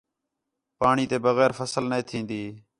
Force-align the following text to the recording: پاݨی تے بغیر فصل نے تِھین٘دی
پاݨی 0.79 1.05
تے 1.09 1.17
بغیر 1.25 1.51
فصل 1.59 1.83
نے 1.91 1.99
تِھین٘دی 2.09 2.43